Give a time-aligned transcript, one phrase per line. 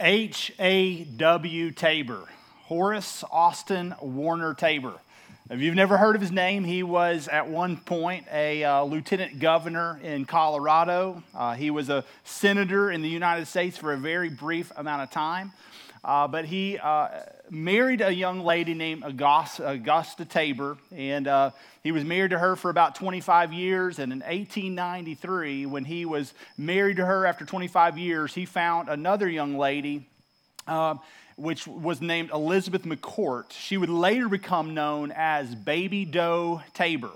[0.00, 1.70] H.A.W.
[1.70, 2.28] Tabor,
[2.64, 4.94] Horace Austin Warner Tabor.
[5.48, 9.38] If you've never heard of his name, he was at one point a uh, lieutenant
[9.38, 11.22] governor in Colorado.
[11.32, 15.12] Uh, he was a senator in the United States for a very brief amount of
[15.12, 15.52] time.
[16.02, 17.08] Uh, but he uh,
[17.50, 21.50] married a young lady named Augusta, Augusta Tabor, and uh,
[21.82, 23.98] he was married to her for about 25 years.
[23.98, 29.28] And in 1893, when he was married to her after 25 years, he found another
[29.28, 30.06] young lady
[30.66, 30.96] uh,
[31.36, 33.50] which was named Elizabeth McCourt.
[33.50, 37.12] She would later become known as Baby Doe Tabor.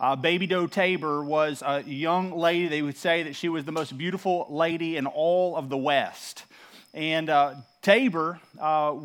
[0.00, 2.66] Uh, Baby Doe Tabor was a young lady.
[2.66, 6.44] They would say that she was the most beautiful lady in all of the West.
[6.92, 8.96] And uh, Tabor uh,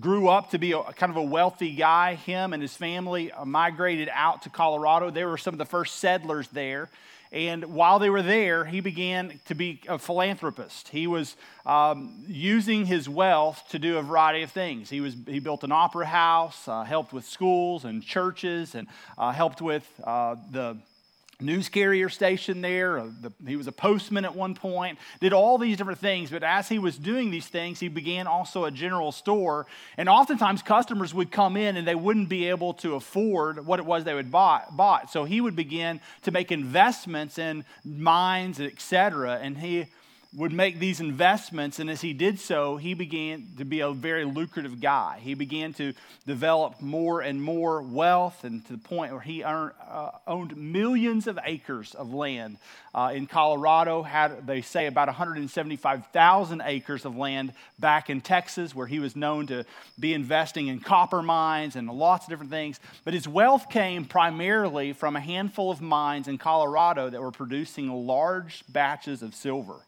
[0.00, 2.14] grew up to be a, kind of a wealthy guy.
[2.14, 5.10] Him and his family uh, migrated out to Colorado.
[5.10, 6.88] They were some of the first settlers there.
[7.30, 10.88] And while they were there, he began to be a philanthropist.
[10.88, 14.88] He was um, using his wealth to do a variety of things.
[14.88, 19.32] He, was, he built an opera house, uh, helped with schools and churches, and uh,
[19.32, 20.78] helped with uh, the
[21.40, 22.98] news carrier station there.
[22.98, 26.30] Uh, the, he was a postman at one point, did all these different things.
[26.30, 29.66] But as he was doing these things, he began also a general store.
[29.96, 33.86] And oftentimes, customers would come in and they wouldn't be able to afford what it
[33.86, 35.10] was they would buy, bought.
[35.10, 39.38] So he would begin to make investments in mines, etc.
[39.40, 39.86] And he
[40.36, 44.26] would make these investments, and as he did so, he began to be a very
[44.26, 45.18] lucrative guy.
[45.22, 45.94] He began to
[46.26, 51.26] develop more and more wealth, and to the point where he earned, uh, owned millions
[51.28, 52.58] of acres of land
[52.94, 54.02] uh, in Colorado.
[54.02, 59.46] Had they say about 175,000 acres of land back in Texas, where he was known
[59.46, 59.64] to
[59.98, 62.80] be investing in copper mines and lots of different things.
[63.02, 67.90] But his wealth came primarily from a handful of mines in Colorado that were producing
[68.06, 69.80] large batches of silver.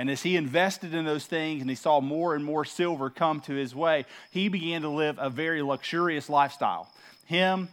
[0.00, 3.42] And as he invested in those things and he saw more and more silver come
[3.42, 6.90] to his way, he began to live a very luxurious lifestyle.
[7.26, 7.68] Him,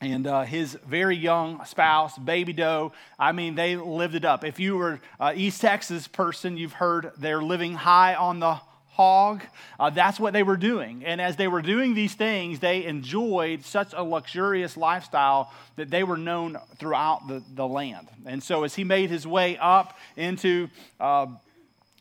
[0.00, 2.90] and uh, his very young spouse, Baby Doe,
[3.20, 4.42] I mean, they lived it up.
[4.42, 8.58] If you were an East Texas person, you've heard they're living high on the
[8.88, 9.40] hog.
[9.78, 11.04] Uh, that's what they were doing.
[11.04, 16.02] And as they were doing these things, they enjoyed such a luxurious lifestyle that they
[16.02, 18.08] were known throughout the, the land.
[18.26, 20.68] And so as he made his way up into
[20.98, 21.26] uh,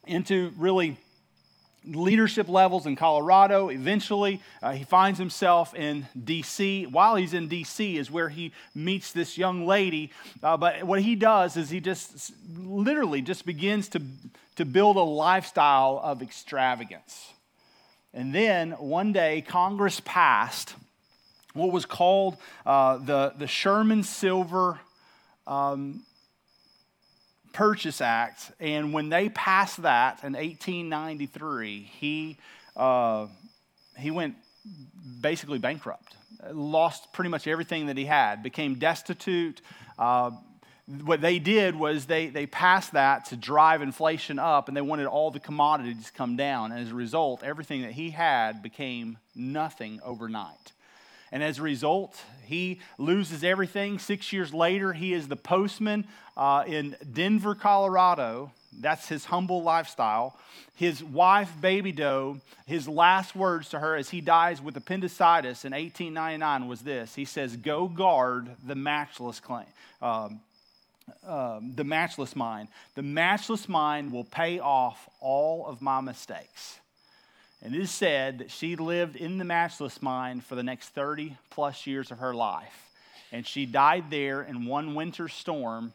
[0.10, 0.98] into really
[1.86, 3.70] leadership levels in Colorado.
[3.70, 6.86] Eventually, uh, he finds himself in D.C.
[6.88, 10.12] While he's in D.C., is where he meets this young lady.
[10.44, 14.02] Uh, but what he does is he just literally just begins to,
[14.56, 17.34] to build a lifestyle of extravagance.
[18.14, 20.76] And then one day, Congress passed
[21.54, 24.80] what was called uh, the, the Sherman Silver
[25.48, 26.04] um,
[27.54, 32.38] Purchase Act, and when they passed that in 1893, he,
[32.76, 33.28] uh,
[33.98, 34.36] he went
[35.22, 36.16] basically bankrupt,
[36.52, 39.62] lost pretty much everything that he had, became destitute.
[39.98, 40.32] Uh,
[41.04, 45.06] what they did was they, they passed that to drive inflation up, and they wanted
[45.06, 46.72] all the commodities to come down.
[46.72, 50.74] And as a result, everything that he had became nothing overnight.
[51.32, 54.00] And as a result, he loses everything.
[54.00, 58.52] Six years later, he is the postman uh, in Denver, Colorado.
[58.80, 60.38] That's his humble lifestyle.
[60.76, 65.74] His wife, Baby Doe, his last words to her as he dies with appendicitis in
[65.74, 69.66] 1899 was this He says, Go guard the matchless claim.
[70.02, 70.40] Um,
[71.28, 72.68] um, the matchless mine.
[72.96, 76.80] The matchless mine will pay off all of my mistakes.
[77.62, 81.38] And it is said that she lived in the matchless mine for the next 30
[81.50, 82.90] plus years of her life.
[83.32, 85.94] And she died there in one winter storm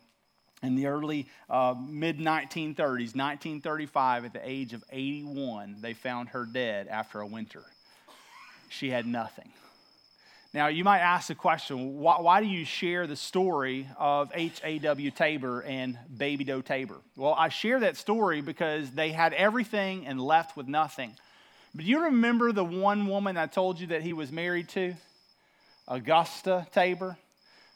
[0.62, 5.76] in the early uh, mid 1930s, 1935, at the age of 81.
[5.80, 7.62] They found her dead after a winter.
[8.68, 9.50] She had nothing.
[10.52, 15.10] Now, you might ask the question why, why do you share the story of H.A.W.
[15.10, 16.98] Tabor and Baby Doe Tabor?
[17.16, 21.16] Well, I share that story because they had everything and left with nothing.
[21.74, 24.94] But you remember the one woman I told you that he was married to?
[25.88, 27.18] Augusta Tabor?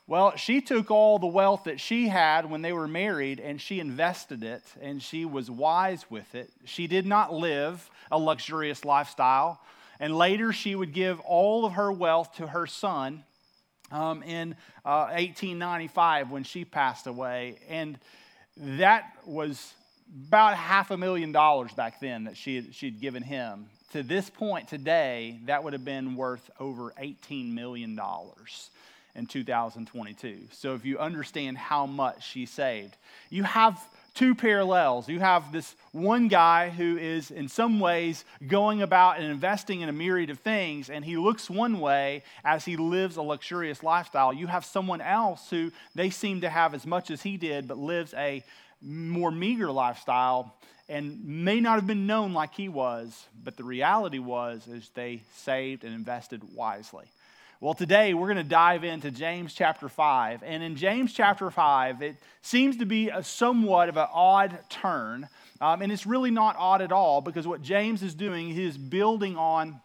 [0.06, 3.80] Well, she took all the wealth that she had when they were married and she
[3.80, 6.50] invested it and she was wise with it.
[6.64, 9.60] She did not live a luxurious lifestyle.
[10.00, 13.24] And later she would give all of her wealth to her son
[13.90, 14.52] um, in
[14.84, 17.58] uh, 1895 when she passed away.
[17.68, 17.98] And
[18.56, 19.74] that was
[20.28, 24.28] about half a million dollars back then that she had, she'd given him to this
[24.28, 27.98] point today, that would have been worth over $18 million
[29.14, 30.38] in 2022.
[30.52, 32.96] So if you understand how much she saved,
[33.30, 33.82] you have
[34.18, 35.08] two parallels.
[35.08, 39.88] You have this one guy who is, in some ways, going about and investing in
[39.88, 44.32] a myriad of things, and he looks one way as he lives a luxurious lifestyle.
[44.32, 47.78] You have someone else who they seem to have as much as he did, but
[47.78, 48.42] lives a
[48.82, 50.54] more meager lifestyle
[50.88, 55.22] and may not have been known like he was, but the reality was is they
[55.34, 57.04] saved and invested wisely.
[57.60, 60.44] Well, today we're going to dive into James chapter 5.
[60.44, 65.28] And in James chapter 5, it seems to be a somewhat of an odd turn.
[65.60, 68.78] Um, and it's really not odd at all because what James is doing, he is
[68.78, 69.80] building on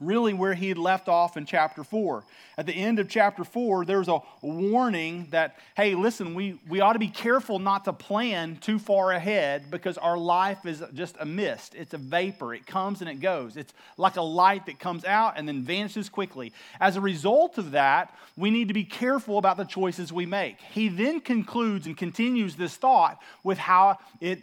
[0.00, 2.24] really where he had left off in chapter 4.
[2.58, 6.94] At the end of chapter 4, there's a warning that, hey, listen, we, we ought
[6.94, 11.26] to be careful not to plan too far ahead because our life is just a
[11.26, 11.74] mist.
[11.74, 12.54] It's a vapor.
[12.54, 13.56] It comes and it goes.
[13.56, 16.52] It's like a light that comes out and then vanishes quickly.
[16.80, 20.58] As a result of that, we need to be careful about the choices we make.
[20.60, 24.40] He then concludes and continues this thought with how it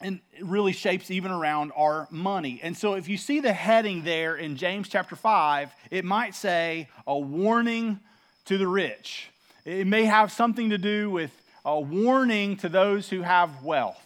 [0.00, 2.60] and it really shapes even around our money.
[2.62, 6.88] And so if you see the heading there in James chapter 5, it might say
[7.06, 7.98] a warning
[8.44, 9.28] to the rich.
[9.64, 11.32] It may have something to do with
[11.64, 14.02] a warning to those who have wealth.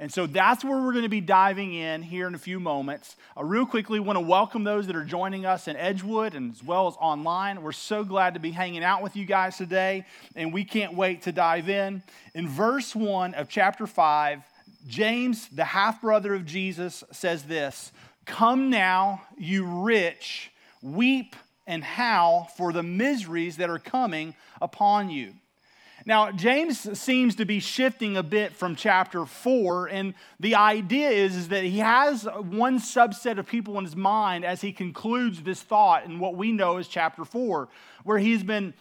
[0.00, 3.16] And so that's where we're going to be diving in here in a few moments.
[3.36, 6.62] Uh, real quickly, want to welcome those that are joining us in Edgewood and as
[6.62, 7.62] well as online.
[7.62, 10.04] We're so glad to be hanging out with you guys today,
[10.34, 12.02] and we can't wait to dive in.
[12.34, 14.42] In verse 1 of chapter 5,
[14.86, 17.92] James, the half brother of Jesus, says this
[18.26, 20.50] Come now, you rich,
[20.82, 21.36] weep
[21.66, 25.34] and howl for the miseries that are coming upon you.
[26.06, 31.34] Now, James seems to be shifting a bit from chapter 4, and the idea is,
[31.34, 35.62] is that he has one subset of people in his mind as he concludes this
[35.62, 37.68] thought in what we know as chapter 4,
[38.02, 38.74] where he's been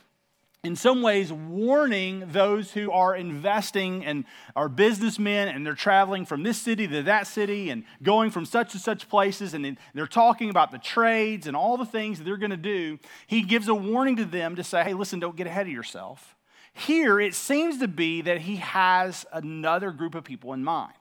[0.63, 4.23] in some ways warning those who are investing and
[4.55, 8.73] are businessmen and they're traveling from this city to that city and going from such
[8.73, 12.37] and such places and they're talking about the trades and all the things that they're
[12.37, 15.47] going to do he gives a warning to them to say hey listen don't get
[15.47, 16.33] ahead of yourself.
[16.73, 20.93] Here it seems to be that he has another group of people in mind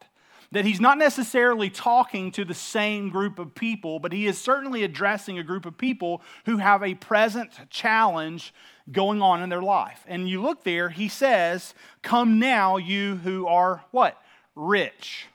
[0.52, 4.84] that he's not necessarily talking to the same group of people, but he is certainly
[4.84, 8.54] addressing a group of people who have a present challenge
[8.90, 10.04] going on in their life.
[10.06, 14.20] And you look there, he says, Come now, you who are what?
[14.54, 15.26] Rich.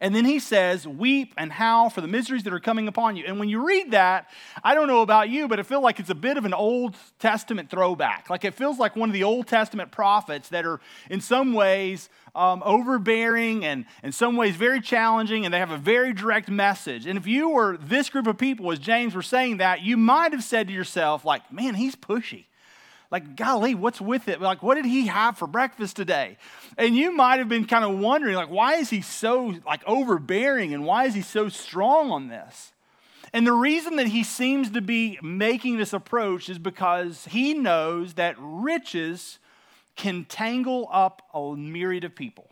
[0.00, 3.24] And then he says, Weep and howl for the miseries that are coming upon you.
[3.26, 4.28] And when you read that,
[4.62, 6.96] I don't know about you, but I feel like it's a bit of an Old
[7.18, 8.28] Testament throwback.
[8.30, 12.08] Like it feels like one of the Old Testament prophets that are in some ways
[12.34, 17.06] um, overbearing and in some ways very challenging, and they have a very direct message.
[17.06, 20.32] And if you were this group of people, as James were saying that, you might
[20.32, 22.44] have said to yourself, like, man, he's pushy.
[23.10, 24.40] Like, golly, what's with it?
[24.40, 26.38] Like, what did he have for breakfast today?
[26.76, 30.74] And you might have been kind of wondering, like, why is he so like overbearing
[30.74, 32.72] and why is he so strong on this?
[33.32, 38.14] And the reason that he seems to be making this approach is because he knows
[38.14, 39.38] that riches
[39.94, 42.50] can tangle up a myriad of people.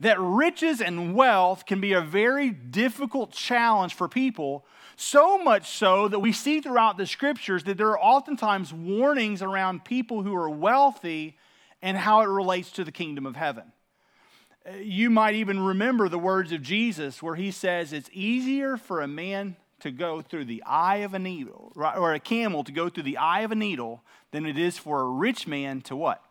[0.00, 4.64] That riches and wealth can be a very difficult challenge for people,
[4.96, 9.84] so much so that we see throughout the scriptures that there are oftentimes warnings around
[9.84, 11.36] people who are wealthy
[11.80, 13.72] and how it relates to the kingdom of heaven.
[14.66, 19.00] Uh, you might even remember the words of Jesus where he says, It's easier for
[19.00, 22.88] a man to go through the eye of a needle, or a camel to go
[22.88, 26.22] through the eye of a needle, than it is for a rich man to what?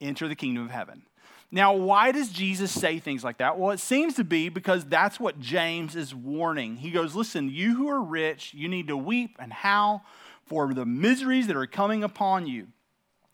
[0.00, 1.02] enter the kingdom of heaven.
[1.50, 3.58] Now, why does Jesus say things like that?
[3.58, 6.76] Well, it seems to be because that's what James is warning.
[6.76, 10.04] He goes, Listen, you who are rich, you need to weep and howl
[10.44, 12.68] for the miseries that are coming upon you.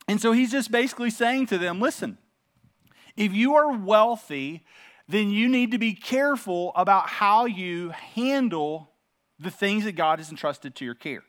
[0.09, 2.19] And so he's just basically saying to them, Listen,
[3.16, 4.64] if you are wealthy,
[5.09, 8.90] then you need to be careful about how you handle
[9.38, 11.23] the things that God has entrusted to your care.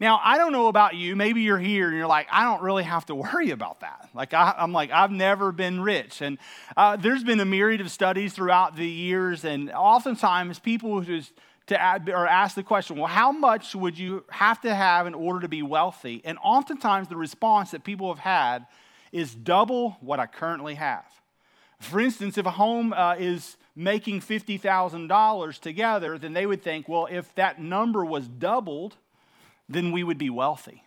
[0.00, 1.16] Now, I don't know about you.
[1.16, 4.08] Maybe you're here and you're like, I don't really have to worry about that.
[4.14, 6.20] Like, I, am like, I've never been rich.
[6.20, 6.38] And
[6.76, 11.32] uh, there's been a myriad of studies throughout the years, and oftentimes people just
[11.66, 15.14] to add, or ask the question, well, how much would you have to have in
[15.14, 16.22] order to be wealthy?
[16.24, 18.66] And oftentimes the response that people have had
[19.12, 21.04] is double what I currently have.
[21.80, 27.06] For instance, if a home uh, is making $50,000 together, then they would think, well,
[27.10, 28.96] if that number was doubled,
[29.68, 30.84] then we would be wealthy.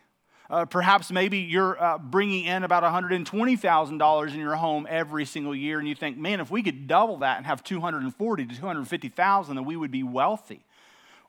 [0.50, 5.78] Uh, perhaps maybe you're uh, bringing in about $120,000 in your home every single year,
[5.78, 9.64] and you think, man, if we could double that and have 240 to 250,000, then
[9.64, 10.66] we would be wealthy.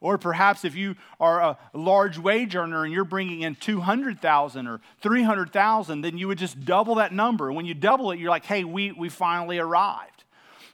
[0.01, 4.81] Or perhaps if you are a large wage earner and you're bringing in 200,000 or
[4.99, 7.53] 300,000, then you would just double that number.
[7.53, 10.25] When you double it, you're like, hey, we, we finally arrived.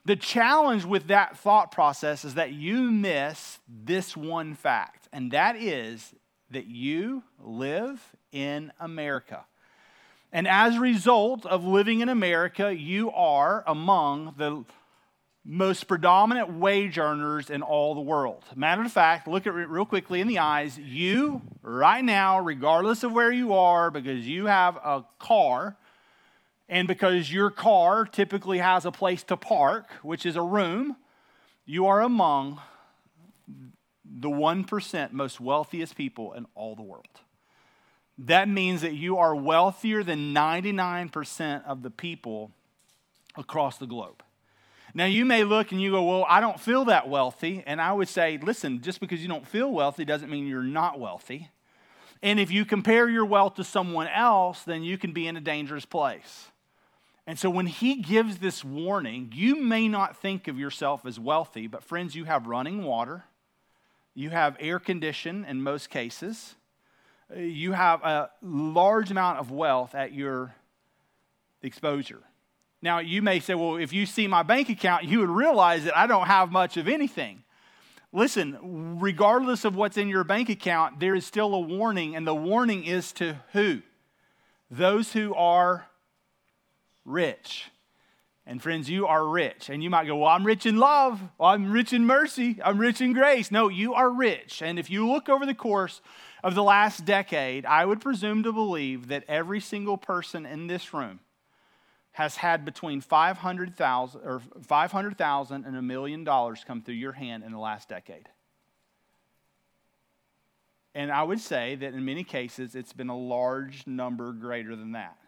[0.05, 5.55] The challenge with that thought process is that you miss this one fact, and that
[5.55, 6.15] is
[6.51, 8.01] that you live
[8.31, 9.45] in America.
[10.31, 14.63] And as a result of living in America, you are among the
[15.43, 18.43] most predominant wage earners in all the world.
[18.55, 20.77] Matter of fact, look at it real quickly in the eyes.
[20.77, 25.75] You, right now, regardless of where you are, because you have a car,
[26.67, 30.95] and because your car typically has a place to park, which is a room,
[31.65, 32.59] you are among
[34.09, 37.05] the 1% most wealthiest people in all the world.
[38.17, 42.51] That means that you are wealthier than 99% of the people
[43.37, 44.23] across the globe.
[44.93, 47.63] Now, you may look and you go, Well, I don't feel that wealthy.
[47.65, 50.99] And I would say, Listen, just because you don't feel wealthy doesn't mean you're not
[50.99, 51.49] wealthy.
[52.21, 55.41] And if you compare your wealth to someone else, then you can be in a
[55.41, 56.47] dangerous place.
[57.25, 61.67] And so when he gives this warning, you may not think of yourself as wealthy,
[61.67, 63.23] but friends, you have running water,
[64.19, 66.55] you have air condition in most cases,
[67.33, 70.53] you have a large amount of wealth at your
[71.61, 72.19] exposure.
[72.81, 75.97] Now, you may say, well, if you see my bank account, you would realize that
[75.97, 77.43] I don't have much of anything.
[78.11, 82.35] Listen, regardless of what's in your bank account, there is still a warning, and the
[82.35, 83.81] warning is to who?
[84.69, 85.87] Those who are
[87.05, 87.69] rich.
[88.49, 89.69] And friends, you are rich.
[89.69, 91.21] And you might go, Well, I'm rich in love.
[91.37, 92.57] Well, I'm rich in mercy.
[92.65, 93.51] I'm rich in grace.
[93.51, 94.63] No, you are rich.
[94.63, 96.01] And if you look over the course
[96.43, 100.95] of the last decade, I would presume to believe that every single person in this
[100.95, 101.19] room
[102.13, 107.51] has had between 500,000 or 500,000 and a million dollars come through your hand in
[107.51, 108.29] the last decade.
[110.95, 114.93] And I would say that in many cases it's been a large number greater than
[114.93, 115.19] that.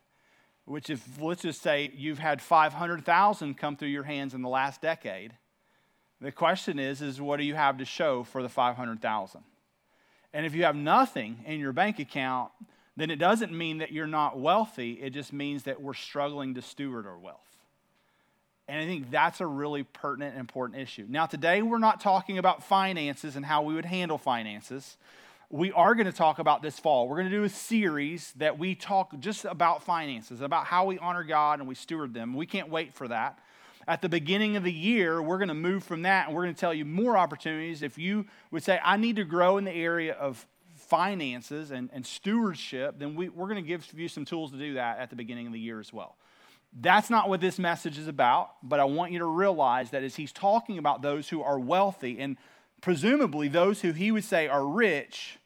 [0.66, 4.82] Which if let's just say you've had 500,000 come through your hands in the last
[4.82, 5.34] decade,
[6.20, 9.42] the question is is what do you have to show for the 500,000?
[10.34, 12.52] And if you have nothing in your bank account,
[12.96, 14.94] then it doesn't mean that you're not wealthy.
[14.94, 17.40] It just means that we're struggling to steward our wealth.
[18.68, 21.06] And I think that's a really pertinent and important issue.
[21.10, 24.98] Now, today we're not talking about finances and how we would handle finances.
[25.54, 27.10] We are going to talk about this fall.
[27.10, 30.98] We're going to do a series that we talk just about finances, about how we
[30.98, 32.34] honor God and we steward them.
[32.34, 33.38] We can't wait for that.
[33.86, 36.56] At the beginning of the year, we're going to move from that and we're going
[36.56, 37.82] to tell you more opportunities.
[37.82, 42.06] If you would say, I need to grow in the area of finances and, and
[42.06, 45.18] stewardship, then we, we're going to give you some tools to do that at the
[45.18, 46.16] beginning of the year as well.
[46.80, 50.16] That's not what this message is about, but I want you to realize that as
[50.16, 52.38] he's talking about those who are wealthy and
[52.80, 55.40] presumably those who he would say are rich,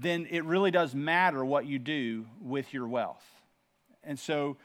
[0.00, 3.24] then it really does matter what you do with your wealth.
[4.02, 4.56] And so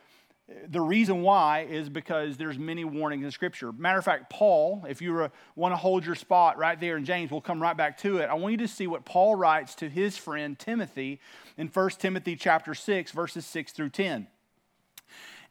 [0.68, 3.72] the reason why is because there's many warnings in Scripture.
[3.72, 7.32] Matter of fact, Paul, if you want to hold your spot right there in James,
[7.32, 8.30] we'll come right back to it.
[8.30, 11.20] I want you to see what Paul writes to his friend Timothy
[11.58, 14.28] in 1 Timothy chapter 6, verses 6 through 10.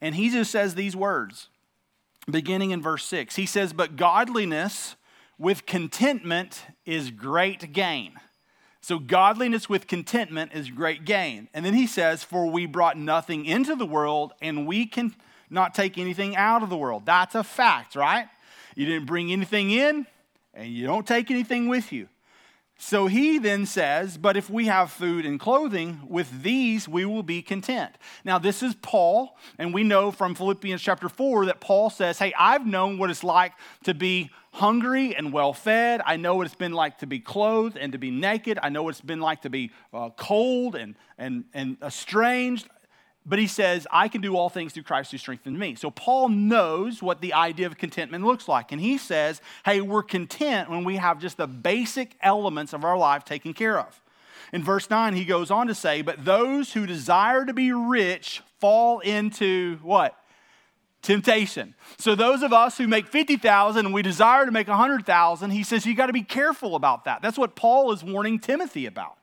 [0.00, 1.48] And he just says these words,
[2.30, 3.36] beginning in verse 6.
[3.36, 4.94] He says, But godliness
[5.38, 8.12] with contentment is great gain.
[8.84, 11.48] So, godliness with contentment is great gain.
[11.54, 15.14] And then he says, For we brought nothing into the world, and we can
[15.48, 17.06] not take anything out of the world.
[17.06, 18.28] That's a fact, right?
[18.74, 20.06] You didn't bring anything in,
[20.52, 22.10] and you don't take anything with you.
[22.76, 27.22] So he then says, But if we have food and clothing, with these we will
[27.22, 27.92] be content.
[28.24, 32.34] Now, this is Paul, and we know from Philippians chapter 4 that Paul says, Hey,
[32.38, 33.52] I've known what it's like
[33.84, 36.00] to be hungry and well fed.
[36.04, 38.58] I know what it's been like to be clothed and to be naked.
[38.62, 42.68] I know what it's been like to be uh, cold and, and, and estranged.
[43.26, 45.76] But he says, I can do all things through Christ who strengthens me.
[45.76, 48.70] So Paul knows what the idea of contentment looks like.
[48.70, 52.98] And he says, hey, we're content when we have just the basic elements of our
[52.98, 54.00] life taken care of.
[54.52, 58.42] In verse 9, he goes on to say, But those who desire to be rich
[58.60, 60.16] fall into what?
[61.02, 61.74] Temptation.
[61.98, 65.84] So those of us who make 50,000 and we desire to make 100,000, he says
[65.84, 67.20] you got to be careful about that.
[67.20, 69.18] That's what Paul is warning Timothy about.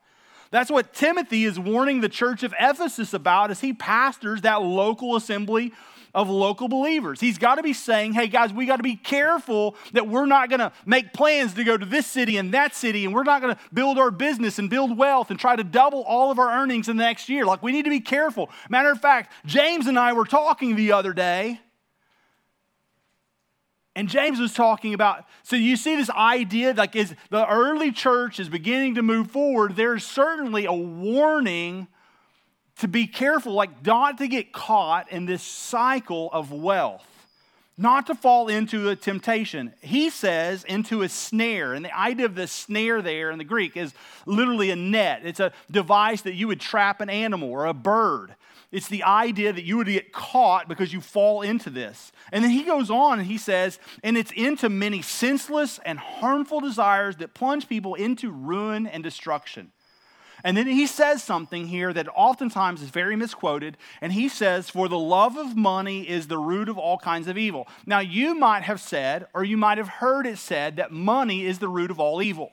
[0.52, 5.16] That's what Timothy is warning the church of Ephesus about as he pastors that local
[5.16, 5.72] assembly
[6.14, 7.20] of local believers.
[7.20, 10.50] He's got to be saying, hey guys, we got to be careful that we're not
[10.50, 13.40] going to make plans to go to this city and that city, and we're not
[13.40, 16.62] going to build our business and build wealth and try to double all of our
[16.62, 17.46] earnings in the next year.
[17.46, 18.50] Like, we need to be careful.
[18.68, 21.60] Matter of fact, James and I were talking the other day
[23.94, 28.40] And James was talking about, so you see this idea, like as the early church
[28.40, 31.88] is beginning to move forward, there's certainly a warning
[32.78, 37.06] to be careful, like not to get caught in this cycle of wealth,
[37.76, 39.74] not to fall into a temptation.
[39.82, 43.76] He says into a snare, and the idea of the snare there in the Greek
[43.76, 43.92] is
[44.24, 45.20] literally a net.
[45.24, 48.34] It's a device that you would trap an animal or a bird.
[48.72, 52.10] It's the idea that you would get caught because you fall into this.
[52.32, 56.60] And then he goes on and he says, and it's into many senseless and harmful
[56.60, 59.72] desires that plunge people into ruin and destruction.
[60.44, 63.76] And then he says something here that oftentimes is very misquoted.
[64.00, 67.38] And he says, For the love of money is the root of all kinds of
[67.38, 67.68] evil.
[67.86, 71.58] Now, you might have said, or you might have heard it said, that money is
[71.58, 72.50] the root of all evil.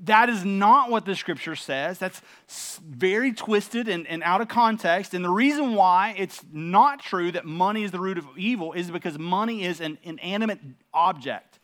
[0.00, 1.98] That is not what the scripture says.
[1.98, 2.20] That's
[2.84, 5.14] very twisted and, and out of context.
[5.14, 8.90] And the reason why it's not true that money is the root of evil is
[8.90, 10.58] because money is an inanimate
[10.92, 11.60] object.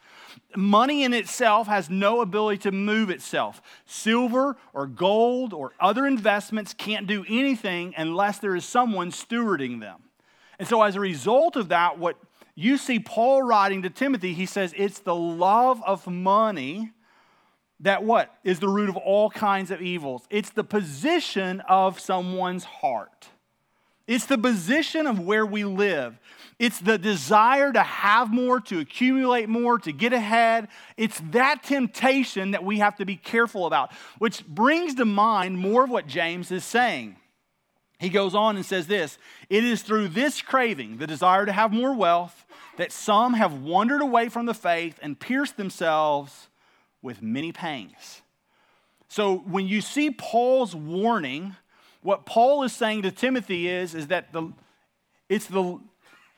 [0.57, 3.61] Money in itself has no ability to move itself.
[3.85, 10.03] Silver or gold or other investments can't do anything unless there is someone stewarding them.
[10.59, 12.17] And so, as a result of that, what
[12.55, 16.93] you see Paul writing to Timothy, he says it's the love of money
[17.81, 18.35] that what?
[18.45, 20.27] Is the root of all kinds of evils.
[20.31, 23.29] It's the position of someone's heart.
[24.07, 26.19] It's the position of where we live.
[26.59, 30.69] It's the desire to have more to accumulate more to get ahead.
[30.97, 35.85] It's that temptation that we have to be careful about which brings to mind more
[35.85, 37.17] of what james is saying.
[37.99, 39.17] He goes on and says this
[39.49, 42.45] it is through this craving the desire to have more wealth
[42.79, 46.50] that some have wandered away from the faith and pierced themselves
[47.03, 48.23] with many pangs.
[49.09, 51.57] So when you see Paul's warning,
[52.03, 54.53] what Paul is saying to Timothy is, is that the,
[55.29, 55.81] it's the,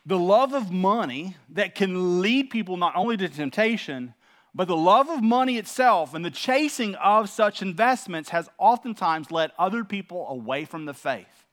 [0.05, 4.13] the love of money that can lead people not only to temptation,
[4.55, 9.51] but the love of money itself and the chasing of such investments has oftentimes led
[9.57, 11.45] other people away from the faith,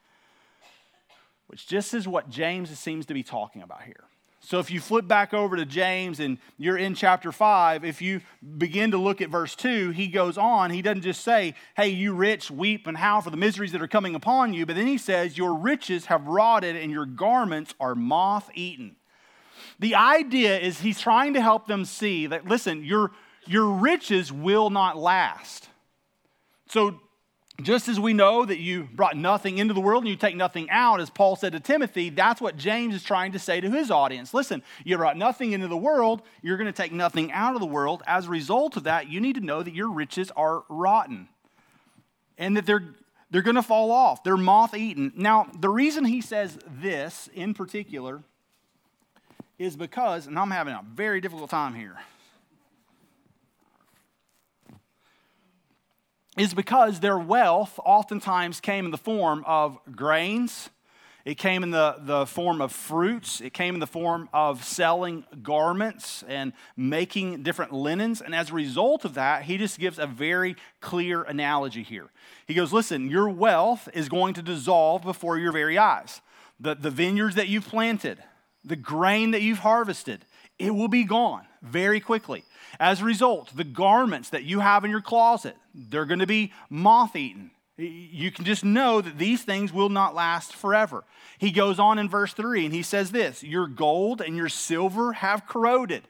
[1.47, 4.05] which just is what James seems to be talking about here.
[4.43, 8.23] So if you flip back over to James and you're in chapter 5, if you
[8.57, 10.71] begin to look at verse 2, he goes on.
[10.71, 13.89] He doesn't just say, Hey, you rich, weep and howl for the miseries that are
[13.89, 17.95] coming upon you, but then he says, Your riches have rotted and your garments are
[17.95, 18.97] moth eaten.
[19.79, 23.13] The idea is he's trying to help them see that, listen, your,
[23.47, 25.69] your riches will not last.
[26.67, 27.01] So
[27.61, 30.69] just as we know that you brought nothing into the world and you take nothing
[30.71, 33.91] out, as Paul said to Timothy, that's what James is trying to say to his
[33.91, 34.35] audience.
[34.35, 37.67] Listen, you brought nothing into the world, you're going to take nothing out of the
[37.67, 38.03] world.
[38.07, 41.29] As a result of that, you need to know that your riches are rotten
[42.39, 42.95] and that they're,
[43.31, 44.25] they're going to fall off.
[44.25, 45.13] They're moth eaten.
[45.17, 48.23] Now, the reason he says this in particular
[49.59, 51.97] is because, and I'm having a very difficult time here.
[56.41, 60.71] Is because their wealth oftentimes came in the form of grains,
[61.27, 65.27] it came in the, the form of fruits, it came in the form of selling
[65.43, 68.23] garments and making different linens.
[68.23, 72.09] And as a result of that, he just gives a very clear analogy here.
[72.47, 76.23] He goes, Listen, your wealth is going to dissolve before your very eyes.
[76.59, 78.17] The, the vineyards that you've planted,
[78.65, 80.25] the grain that you've harvested,
[80.61, 82.45] it will be gone very quickly.
[82.79, 86.53] As a result, the garments that you have in your closet, they're going to be
[86.69, 87.51] moth eaten.
[87.77, 91.05] You can just know that these things will not last forever.
[91.39, 95.15] He goes on in verse 3 and he says this Your gold and your silver
[95.15, 96.07] have corroded.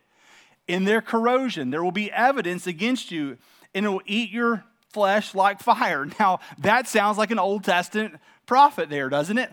[0.66, 3.38] In their corrosion, there will be evidence against you,
[3.74, 6.06] and it will eat your flesh like fire.
[6.18, 9.50] Now, that sounds like an Old Testament prophet there, doesn't it?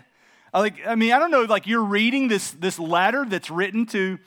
[0.54, 4.18] Like, I mean, I don't know, like you're reading this, this letter that's written to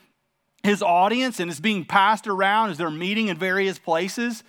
[0.62, 4.44] his audience and it's being passed around as they're meeting in various places.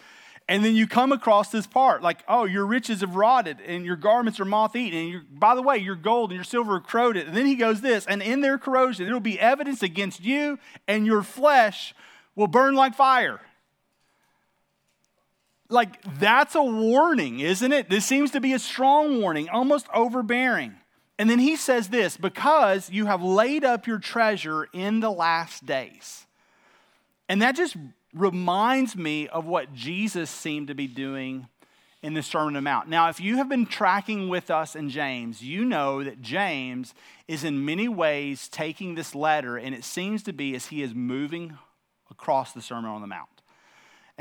[0.47, 3.95] And then you come across this part like, oh, your riches have rotted and your
[3.95, 4.99] garments are moth eaten.
[4.99, 7.27] And by the way, your gold and your silver are corroded.
[7.27, 10.59] And then he goes this, and in their corrosion, there will be evidence against you,
[10.87, 11.95] and your flesh
[12.35, 13.39] will burn like fire.
[15.69, 17.89] Like, that's a warning, isn't it?
[17.89, 20.75] This seems to be a strong warning, almost overbearing.
[21.21, 25.67] And then he says this because you have laid up your treasure in the last
[25.67, 26.25] days.
[27.29, 27.77] And that just
[28.11, 31.47] reminds me of what Jesus seemed to be doing
[32.01, 32.89] in the Sermon on the Mount.
[32.89, 36.95] Now, if you have been tracking with us in James, you know that James
[37.27, 40.95] is in many ways taking this letter, and it seems to be as he is
[40.95, 41.55] moving
[42.09, 43.40] across the Sermon on the Mount.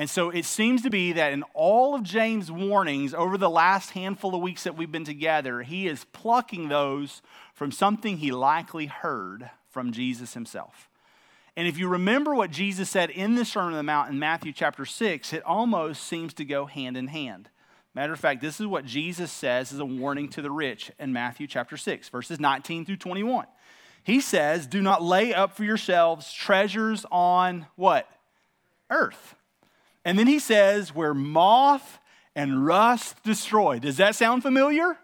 [0.01, 3.91] And so it seems to be that in all of James' warnings over the last
[3.91, 7.21] handful of weeks that we've been together, he is plucking those
[7.53, 10.89] from something he likely heard from Jesus himself.
[11.55, 14.55] And if you remember what Jesus said in the Sermon on the Mount in Matthew
[14.55, 17.51] chapter 6, it almost seems to go hand in hand.
[17.95, 21.13] Matter of fact, this is what Jesus says as a warning to the rich in
[21.13, 23.45] Matthew chapter 6, verses 19 through 21.
[24.03, 28.09] He says, Do not lay up for yourselves treasures on what?
[28.89, 29.35] Earth.
[30.05, 31.99] And then he says, Where moth
[32.35, 33.79] and rust destroy.
[33.79, 34.97] Does that sound familiar?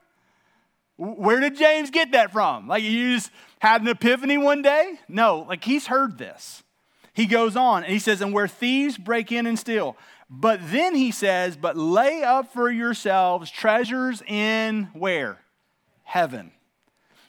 [0.96, 2.68] Where did James get that from?
[2.68, 4.94] Like you just had an epiphany one day?
[5.08, 6.62] No, like he's heard this.
[7.12, 9.96] He goes on and he says, And where thieves break in and steal.
[10.28, 15.40] But then he says, But lay up for yourselves treasures in where?
[16.04, 16.52] Heaven.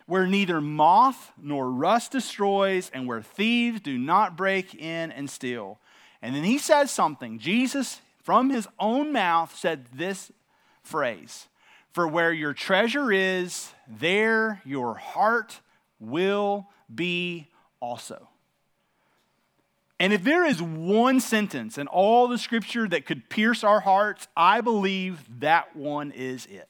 [0.06, 5.80] Where neither moth nor rust destroys, and where thieves do not break in and steal.
[6.28, 7.40] And then he says something.
[7.40, 10.30] Jesus, from his own mouth, said this
[10.84, 11.48] phrase
[11.94, 15.62] For where your treasure is, there your heart
[16.02, 17.48] will be
[17.80, 18.28] also.
[20.02, 24.28] And if there is one sentence in all the scripture that could pierce our hearts,
[24.36, 26.68] I believe that one is it.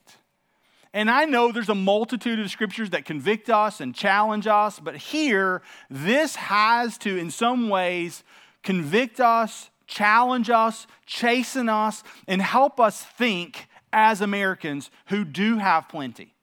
[0.93, 4.97] And I know there's a multitude of scriptures that convict us and challenge us, but
[4.97, 8.23] here, this has to, in some ways,
[8.67, 15.87] convict us, challenge us, chasten us, and help us think as Americans who do have
[15.87, 16.33] plenty.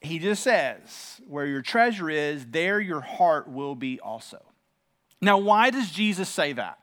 [0.00, 4.42] He just says, Where your treasure is, there your heart will be also.
[5.22, 6.80] Now, why does Jesus say that?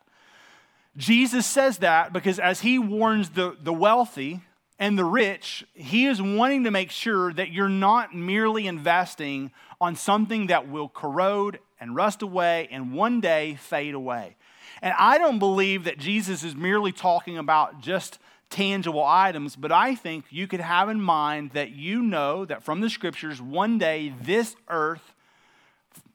[0.95, 4.39] Jesus says that because as he warns the, the wealthy
[4.79, 9.97] and the rich, he is wanting to make sure that you're not merely investing on
[9.97, 14.35] something that will corrode and rust away and one day fade away.
[14.81, 19.95] And I don't believe that Jesus is merely talking about just tangible items, but I
[19.95, 24.13] think you could have in mind that you know that from the scriptures, one day
[24.21, 25.13] this earth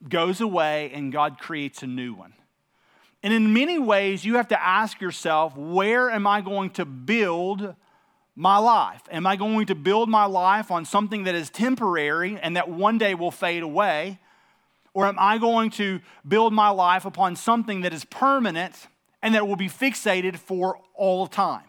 [0.07, 2.33] goes away and God creates a new one.
[3.21, 7.75] And in many ways, you have to ask yourself, where am I going to build
[8.35, 9.01] my life?
[9.11, 12.97] Am I going to build my life on something that is temporary and that one
[12.97, 14.19] day will fade away?
[14.93, 18.87] Or am I going to build my life upon something that is permanent
[19.21, 21.63] and that will be fixated for all time?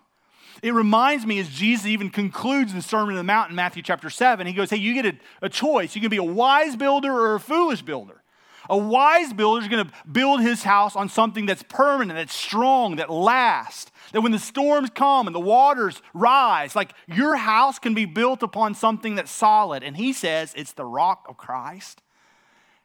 [0.62, 4.08] It reminds me as Jesus even concludes the Sermon on the Mount in Matthew chapter
[4.08, 5.94] 7, he goes, Hey, you get a, a choice.
[5.94, 8.22] You can be a wise builder or a foolish builder.
[8.70, 12.96] A wise builder is going to build his house on something that's permanent, that's strong,
[12.96, 13.90] that lasts.
[14.12, 18.42] That when the storms come and the waters rise, like your house can be built
[18.42, 19.82] upon something that's solid.
[19.82, 22.00] And he says it's the rock of Christ.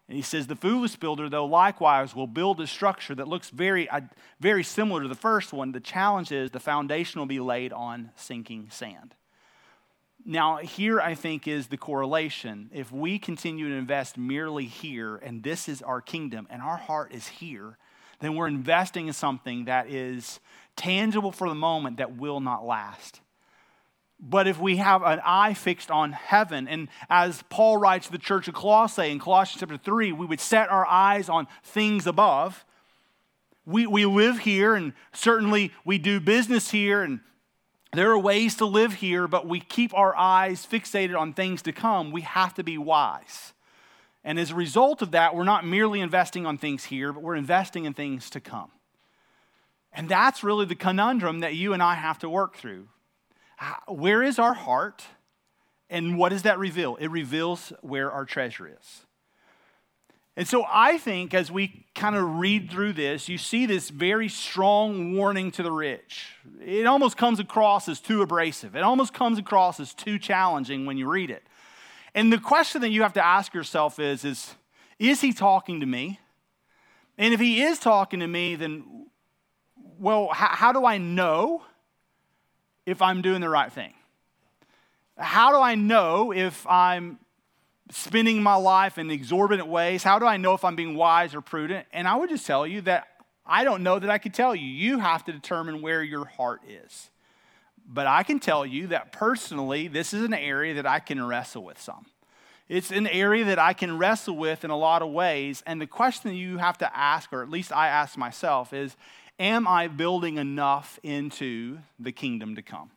[0.10, 3.88] And he says the foolish builder, though, likewise will build a structure that looks very,
[3.88, 4.02] uh,
[4.40, 5.72] very similar to the first one.
[5.72, 9.14] The challenge is the foundation will be laid on sinking sand.
[10.26, 12.72] Now, here I think is the correlation.
[12.74, 17.14] If we continue to invest merely here, and this is our kingdom, and our heart
[17.14, 17.78] is here,
[18.20, 20.40] then we're investing in something that is
[20.76, 23.22] tangible for the moment that will not last.
[24.20, 28.18] But if we have an eye fixed on heaven, and as Paul writes to the
[28.18, 32.66] church of Colossae in Colossians chapter 3, we would set our eyes on things above.
[33.66, 37.22] We, we live here, and certainly we do business here, and
[37.94, 41.72] there are ways to live here, but we keep our eyes fixated on things to
[41.72, 42.12] come.
[42.12, 43.54] We have to be wise.
[44.24, 47.36] And as a result of that, we're not merely investing on things here, but we're
[47.36, 48.72] investing in things to come.
[49.94, 52.90] And that's really the conundrum that you and I have to work through.
[53.88, 55.04] Where is our heart?
[55.90, 56.96] And what does that reveal?
[56.98, 59.06] It reveals where our treasure is.
[60.38, 64.30] And so I think as we kind of read through this, you see this very
[64.30, 66.28] strong warning to the rich.
[66.66, 70.98] It almost comes across as too abrasive, it almost comes across as too challenging when
[70.98, 71.44] you read it.
[72.16, 74.56] And the question that you have to ask yourself is, is,
[74.98, 76.20] is he talking to me?
[77.18, 79.08] And if he is talking to me, then,
[80.00, 81.64] well, how, how do I know
[82.86, 83.94] if I'm doing the right thing?
[85.18, 87.20] How do I know if I'm
[87.92, 90.04] spending my life in exorbitant ways?
[90.04, 91.88] How do I know if I'm being wise or prudent?
[91.92, 93.08] And I would just tell you that
[93.46, 94.68] I don't know that I could tell you.
[94.68, 97.10] You have to determine where your heart is.
[97.92, 101.64] But I can tell you that personally, this is an area that I can wrestle
[101.64, 102.06] with some.
[102.68, 105.64] It's an area that I can wrestle with in a lot of ways.
[105.66, 108.96] And the question you have to ask, or at least I ask myself, is
[109.40, 112.92] Am I building enough into the kingdom to come?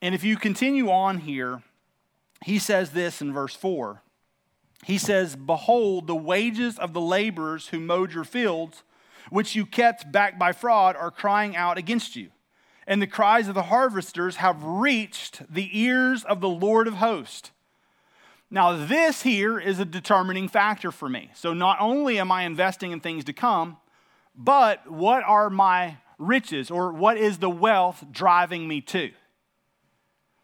[0.00, 1.62] And if you continue on here,
[2.44, 4.02] he says this in verse 4.
[4.84, 8.84] He says, Behold, the wages of the laborers who mowed your fields,
[9.28, 12.30] which you kept back by fraud, are crying out against you.
[12.86, 17.50] And the cries of the harvesters have reached the ears of the Lord of hosts.
[18.50, 21.30] Now, this here is a determining factor for me.
[21.34, 23.76] So, not only am I investing in things to come,
[24.38, 29.10] but what are my riches or what is the wealth driving me to?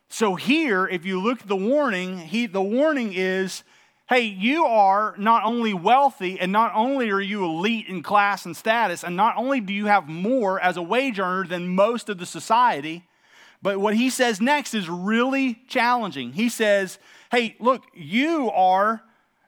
[0.09, 3.63] So, here, if you look at the warning, he, the warning is
[4.07, 8.57] hey, you are not only wealthy and not only are you elite in class and
[8.57, 12.19] status, and not only do you have more as a wage earner than most of
[12.19, 13.05] the society,
[13.63, 16.35] but what he says next is really challenging.
[16.35, 16.99] He says,
[17.31, 19.03] hey, look, you are.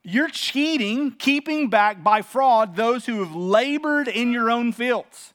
[0.09, 5.35] You're cheating, keeping back by fraud those who have labored in your own fields.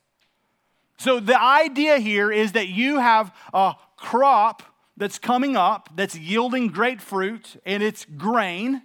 [0.98, 4.64] So, the idea here is that you have a crop
[4.96, 8.84] that's coming up that's yielding great fruit and it's grain,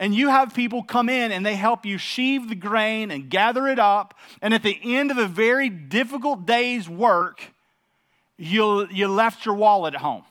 [0.00, 3.68] and you have people come in and they help you sheave the grain and gather
[3.68, 4.18] it up.
[4.42, 7.52] And at the end of a very difficult day's work,
[8.36, 10.24] you you left your wallet at home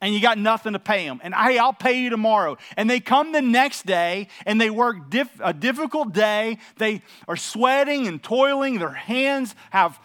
[0.00, 1.20] and you got nothing to pay them.
[1.22, 2.56] And hey, I'll pay you tomorrow.
[2.76, 6.58] And they come the next day and they work a difficult day.
[6.76, 8.78] They are sweating and toiling.
[8.78, 9.98] Their hands have,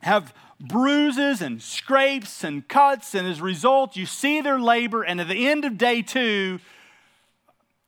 [0.00, 3.14] have bruises and scrapes and cuts.
[3.14, 5.02] And as a result, you see their labor.
[5.02, 6.60] And at the end of day two,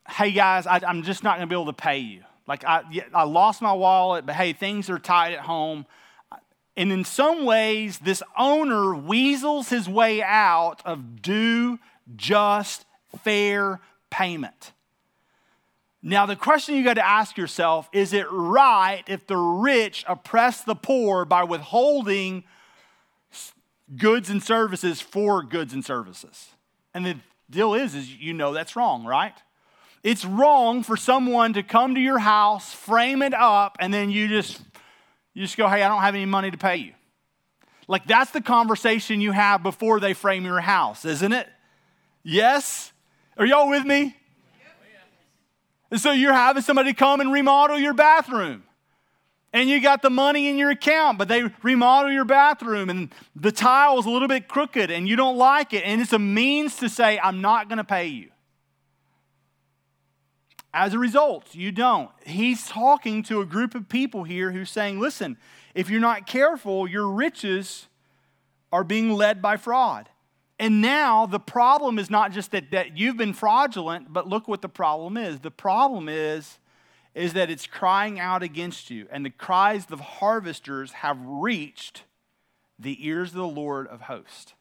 [0.09, 2.25] hey guys, I, am just not going to be able to pay you.
[2.49, 2.83] Like I,
[3.15, 5.87] I lost my wallet, but hey, things are tight at home.
[6.77, 11.79] And in some ways, this owner weasels his way out of due,
[12.17, 12.87] just,
[13.23, 13.81] fair
[14.11, 14.73] payment.
[16.03, 20.63] Now, the question you got to ask yourself is it right if the rich oppress
[20.63, 22.45] the poor by withholding
[23.97, 26.51] goods and services for goods and services?
[26.95, 27.17] And the
[27.51, 29.35] deal is, is you know that's wrong, right?
[30.03, 34.29] It's wrong for someone to come to your house, frame it up, and then you
[34.29, 34.70] just
[35.35, 36.93] you just go, hey, I don't have any money to pay you.
[37.89, 41.49] Like that's the conversation you have before they frame your house, isn't it?
[42.23, 42.93] Yes?
[43.37, 44.17] Are y'all with me?
[45.91, 48.63] And so you're having somebody come and remodel your bathroom.
[49.53, 53.51] And you got the money in your account, but they remodel your bathroom and the
[53.51, 55.83] tile is a little bit crooked and you don't like it.
[55.85, 58.31] And it's a means to say, I'm not going to pay you.
[60.73, 62.11] As a result, you don't.
[62.25, 65.37] He's talking to a group of people here who's saying, listen,
[65.75, 67.89] if you're not careful, your riches
[68.73, 70.09] are being led by fraud.
[70.61, 74.63] And now the problem is not just that, that you've been fraudulent, but look what
[74.63, 75.41] the problem is.
[75.41, 76.59] The problem is,
[77.15, 82.05] is that it's crying out against you, and the cries of harvesters have reached
[82.79, 84.55] the ears of the Lord of hosts.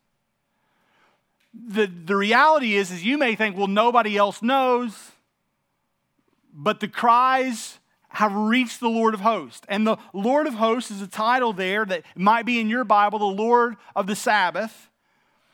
[1.53, 5.11] The, the reality is, is you may think, well, nobody else knows
[6.53, 9.61] but the cries have reached the Lord of hosts.
[9.69, 13.19] And the Lord of hosts is a title there that might be in your Bible,
[13.19, 14.89] the Lord of the Sabaoth.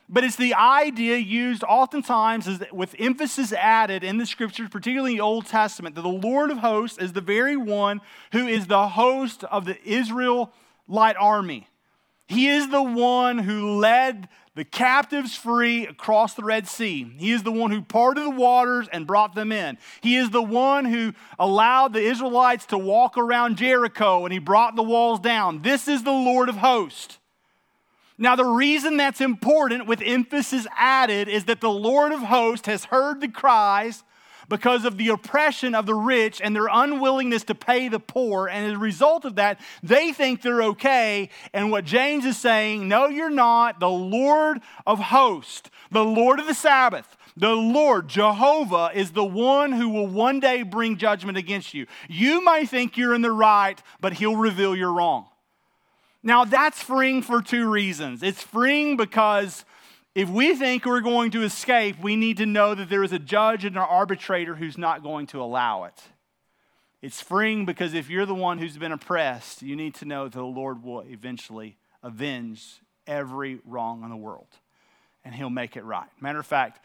[0.07, 5.23] But it's the idea used oftentimes with emphasis added in the scriptures, particularly in the
[5.23, 9.43] Old Testament, that the Lord of hosts is the very one who is the host
[9.45, 11.67] of the Israelite army.
[12.27, 17.13] He is the one who led the captives free across the Red Sea.
[17.17, 19.77] He is the one who parted the waters and brought them in.
[20.01, 24.75] He is the one who allowed the Israelites to walk around Jericho and he brought
[24.75, 25.61] the walls down.
[25.61, 27.19] This is the Lord of hosts.
[28.17, 32.85] Now, the reason that's important with emphasis added is that the Lord of hosts has
[32.85, 34.05] heard the cries
[34.49, 38.47] because of the oppression of the rich and their unwillingness to pay the poor.
[38.47, 41.29] And as a result of that, they think they're okay.
[41.53, 43.79] And what James is saying, no, you're not.
[43.79, 49.73] The Lord of hosts, the Lord of the Sabaoth, the Lord, Jehovah, is the one
[49.73, 51.85] who will one day bring judgment against you.
[52.07, 55.27] You may think you're in the right, but he'll reveal you're wrong.
[56.23, 58.23] Now, that's freeing for two reasons.
[58.23, 59.65] It's freeing because
[60.15, 63.19] if we think we're going to escape, we need to know that there is a
[63.19, 66.01] judge and an arbitrator who's not going to allow it.
[67.01, 70.33] It's freeing because if you're the one who's been oppressed, you need to know that
[70.33, 72.63] the Lord will eventually avenge
[73.05, 74.47] every wrong in the world
[75.25, 76.07] and he'll make it right.
[76.21, 76.79] Matter of fact,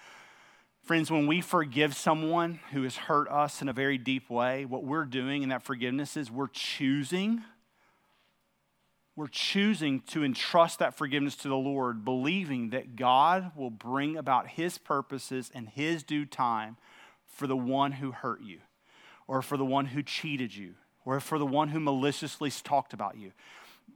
[0.82, 4.82] friends, when we forgive someone who has hurt us in a very deep way, what
[4.82, 7.44] we're doing in that forgiveness is we're choosing
[9.16, 14.49] we're choosing to entrust that forgiveness to the Lord, believing that God will bring about
[14.49, 16.77] His purposes in His due time
[17.27, 18.61] for the one who hurt you,
[19.27, 23.16] or for the one who cheated you, or for the one who maliciously talked about
[23.16, 23.33] you.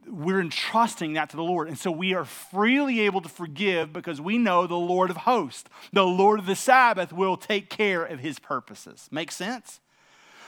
[0.07, 1.67] We're entrusting that to the Lord.
[1.67, 5.69] And so we are freely able to forgive because we know the Lord of hosts,
[5.93, 9.07] the Lord of the Sabaoth, will take care of His purposes.
[9.11, 9.79] Make sense?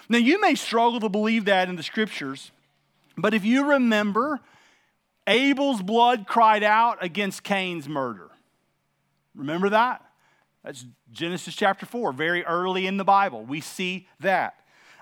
[0.09, 2.51] Now, you may struggle to believe that in the scriptures,
[3.17, 4.39] but if you remember,
[5.27, 8.29] Abel's blood cried out against Cain's murder.
[9.35, 10.03] Remember that?
[10.63, 13.43] That's Genesis chapter 4, very early in the Bible.
[13.43, 14.55] We see that.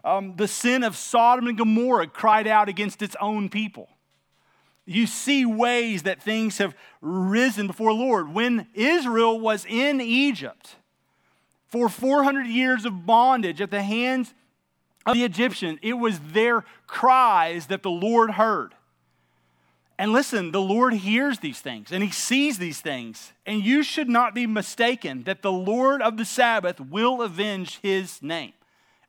[0.04, 3.90] Um, the sin of Sodom and Gomorrah cried out against its own people.
[4.86, 8.32] You see ways that things have risen before the Lord.
[8.32, 10.76] When Israel was in Egypt
[11.68, 14.36] for 400 years of bondage at the hands
[15.08, 18.75] of the Egyptians, it was their cries that the Lord heard.
[19.98, 23.32] And listen, the Lord hears these things and He sees these things.
[23.46, 28.22] And you should not be mistaken that the Lord of the Sabaoth will avenge His
[28.22, 28.54] name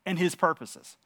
[0.04, 0.96] and His purposes.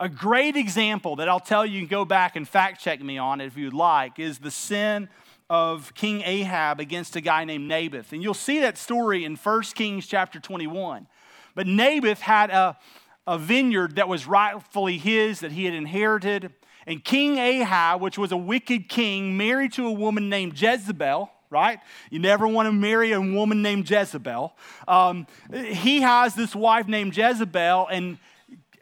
[0.00, 3.40] A great example that I'll tell you, you go back and fact check me on
[3.40, 5.08] if you'd like, is the sin
[5.50, 8.12] of King Ahab against a guy named Naboth.
[8.12, 11.06] And you'll see that story in 1 Kings chapter 21.
[11.54, 12.78] But Naboth had a,
[13.26, 16.52] a vineyard that was rightfully his, that he had inherited.
[16.86, 21.80] And King Ahab, which was a wicked king, married to a woman named Jezebel, right?
[22.10, 24.52] You never want to marry a woman named Jezebel.
[24.88, 28.18] Um, he has this wife named Jezebel, and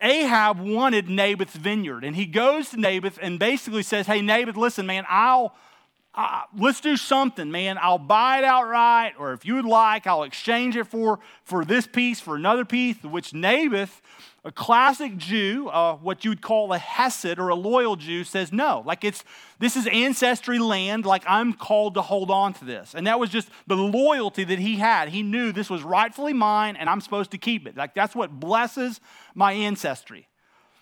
[0.01, 2.05] Ahab wanted Naboth's vineyard.
[2.05, 5.55] And he goes to Naboth and basically says, Hey, Naboth, listen, man, I'll.
[6.19, 7.79] Uh, let's do something, man.
[7.81, 11.87] I'll buy it outright, or if you would like, I'll exchange it for, for this
[11.87, 14.03] piece, for another piece, which Naboth
[14.45, 18.51] a classic Jew, uh, what you would call a Hesed or a loyal Jew, says
[18.51, 18.83] no.
[18.85, 19.23] Like it's
[19.61, 21.07] this is ancestry land.
[21.07, 24.59] Like I'm called to hold on to this, and that was just the loyalty that
[24.59, 25.11] he had.
[25.11, 27.77] He knew this was rightfully mine, and I'm supposed to keep it.
[27.77, 29.01] Like that's what blesses
[29.37, 30.27] my ancestry.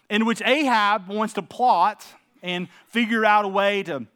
[0.08, 2.06] In which Ahab wants to plot
[2.42, 4.06] and figure out a way to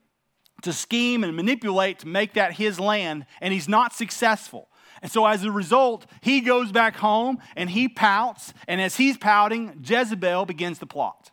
[0.63, 4.69] to scheme and manipulate to make that his land, and he's not successful.
[5.03, 8.53] And so as a result, he goes back home and he pouts.
[8.69, 11.31] And as he's pouting, Jezebel begins to plot.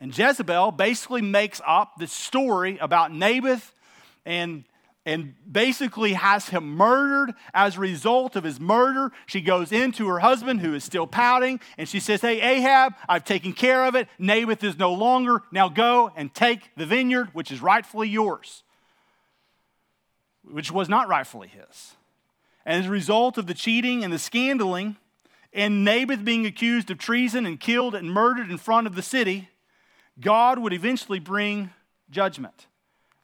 [0.00, 3.72] And Jezebel basically makes up the story about Naboth
[4.24, 4.64] and,
[5.06, 7.32] and basically has him murdered.
[7.54, 11.60] As a result of his murder, she goes into her husband who is still pouting
[11.78, 14.08] and she says, Hey, Ahab, I've taken care of it.
[14.18, 15.42] Naboth is no longer.
[15.52, 18.64] Now go and take the vineyard, which is rightfully yours,
[20.42, 21.94] which was not rightfully his.
[22.66, 24.96] And as a result of the cheating and the scandaling,
[25.52, 29.48] and Naboth being accused of treason and killed and murdered in front of the city,
[30.20, 31.70] God would eventually bring
[32.10, 32.66] judgment.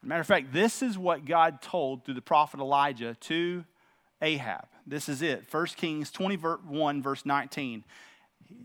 [0.02, 3.64] Matter of fact, this is what God told through the prophet Elijah to
[4.20, 4.66] Ahab.
[4.86, 5.44] This is it.
[5.50, 7.84] 1 Kings 21, verse 19.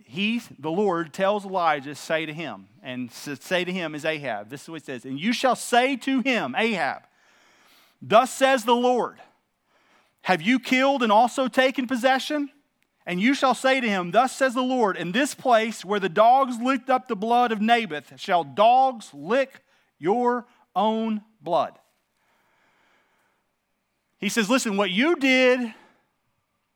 [0.04, 4.50] He, the Lord, tells Elijah, say to him, and say to him is Ahab.
[4.50, 5.06] This is what he says.
[5.06, 7.04] And you shall say to him, Ahab,
[8.02, 9.20] Thus says the Lord,
[10.22, 12.50] have you killed and also taken possession?
[13.06, 16.10] And you shall say to him, Thus says the Lord, in this place where the
[16.10, 19.62] dogs licked up the blood of Naboth, shall dogs lick
[19.98, 20.46] your
[20.78, 21.78] own blood.
[24.20, 25.74] He says, Listen, what you did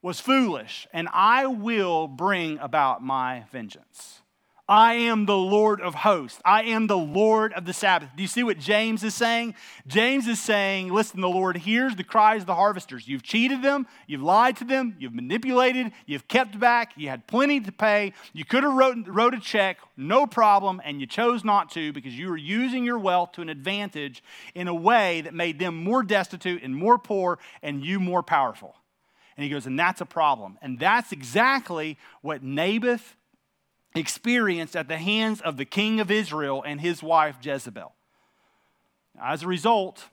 [0.01, 4.20] was foolish, and I will bring about my vengeance.
[4.71, 6.39] I am the Lord of hosts.
[6.45, 8.15] I am the Lord of the Sabaoth.
[8.15, 9.55] Do you see what James is saying?
[9.85, 13.05] James is saying, listen, the Lord hears the cries of the harvesters.
[13.05, 17.59] You've cheated them, you've lied to them, you've manipulated, you've kept back, you had plenty
[17.59, 18.13] to pay.
[18.31, 22.17] You could have wrote, wrote a check, no problem, and you chose not to because
[22.17, 24.23] you were using your wealth to an advantage
[24.55, 28.77] in a way that made them more destitute and more poor and you more powerful.
[29.35, 30.57] And he goes, and that's a problem.
[30.61, 33.17] And that's exactly what Naboth
[33.95, 37.93] experienced at the hands of the king of Israel and his wife Jezebel.
[39.21, 40.05] As a result,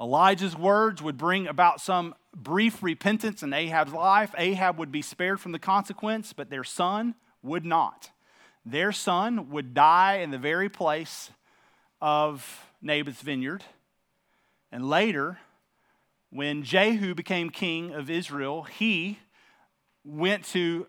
[0.00, 4.34] Elijah's words would bring about some brief repentance in Ahab's life.
[4.36, 8.10] Ahab would be spared from the consequence, but their son would not.
[8.64, 11.30] Their son would die in the very place
[12.00, 13.64] of Naboth's vineyard.
[14.70, 15.38] And later,
[16.30, 19.18] when Jehu became king of Israel, he
[20.04, 20.86] went to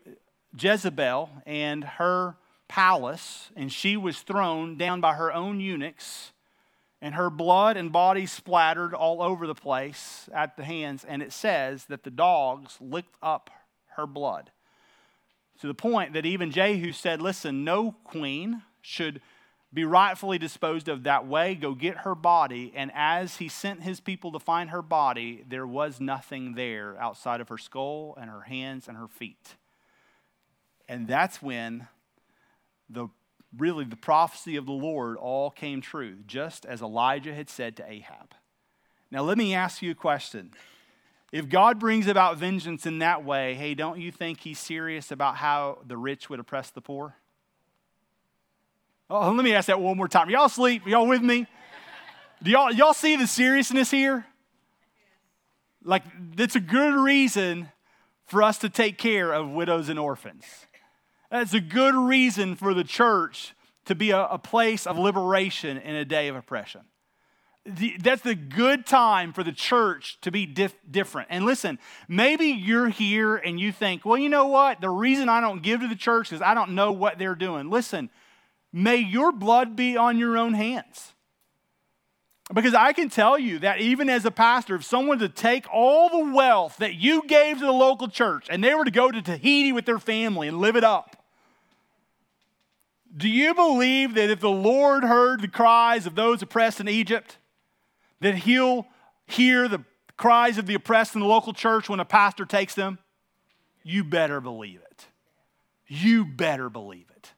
[0.58, 2.36] Jezebel and her
[2.68, 6.32] palace, and she was thrown down by her own eunuchs,
[7.02, 11.06] and her blood and body splattered all over the place at the hands.
[11.08, 13.50] And it says that the dogs licked up
[13.96, 14.52] her blood.
[15.62, 19.22] To the point that even Jehu said, Listen, no queen should
[19.74, 21.56] be rightfully disposed of that way.
[21.56, 22.74] Go get her body.
[22.76, 27.40] And as he sent his people to find her body, there was nothing there outside
[27.40, 29.56] of her skull and her hands and her feet.
[30.90, 31.88] And that's when
[32.90, 33.08] the
[33.58, 37.90] really the prophecy of the Lord all came true, just as Elijah had said to
[37.90, 38.34] Ahab.
[39.12, 40.52] Now, let me ask you a question.
[41.32, 45.36] If God brings about vengeance in that way, hey, don't you think he's serious about
[45.36, 47.16] how the rich would oppress the poor?
[49.12, 50.30] Oh, let me ask that one more time.
[50.30, 50.88] Y'all sleep?
[50.88, 51.46] Y'all with me?
[52.42, 54.26] Do y'all, y'all see the seriousness here?
[55.84, 56.04] Like,
[56.38, 57.70] it's a good reason
[58.26, 60.46] for us to take care of widows and orphans.
[61.32, 63.54] That's a good reason for the church
[63.86, 66.82] to be a, a place of liberation in a day of oppression.
[67.66, 71.28] The, that's the good time for the church to be dif- different.
[71.30, 71.78] And listen,
[72.08, 74.82] maybe you're here and you think, well, you know what?
[74.82, 77.70] The reason I don't give to the church is I don't know what they're doing.
[77.70, 78.10] Listen,
[78.72, 81.14] may your blood be on your own hands.
[82.52, 86.10] Because I can tell you that even as a pastor, if someone to take all
[86.10, 89.22] the wealth that you gave to the local church and they were to go to
[89.22, 91.19] Tahiti with their family and live it up,
[93.16, 97.38] do you believe that if the Lord heard the cries of those oppressed in Egypt,
[98.22, 98.88] that he'll
[99.26, 99.84] hear the
[100.18, 103.00] cries of the oppressed in the local church when a pastor takes them?
[103.84, 105.08] You better believe it.
[105.88, 107.34] You better believe it.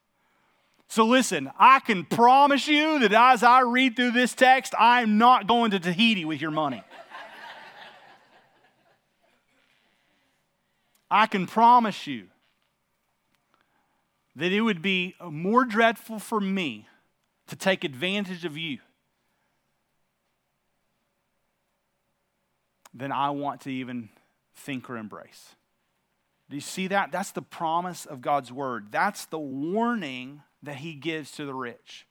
[0.90, 5.48] So, listen, I can promise you that as I read through this text, I'm not
[5.48, 6.84] going to Tahiti with your money.
[11.10, 12.28] I can promise you
[14.36, 16.88] that it would be uh, more dreadful for me
[17.48, 18.80] to take advantage of you
[22.94, 24.10] than I want to even
[24.56, 25.56] think or embrace.
[26.50, 27.12] Do you see that?
[27.12, 28.88] That's the promise of God's word.
[28.92, 32.06] That's the warning that he gives to the rich.